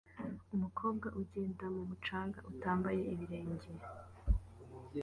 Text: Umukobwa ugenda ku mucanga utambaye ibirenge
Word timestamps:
Umukobwa 0.55 1.07
ugenda 1.21 1.65
ku 1.75 1.81
mucanga 1.89 2.39
utambaye 2.51 3.01
ibirenge 3.13 3.69